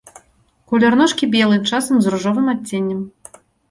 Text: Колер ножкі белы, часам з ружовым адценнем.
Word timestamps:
Колер 0.71 0.93
ножкі 1.01 1.31
белы, 1.37 1.61
часам 1.69 1.95
з 2.07 2.17
ружовым 2.17 2.53
адценнем. 2.59 3.09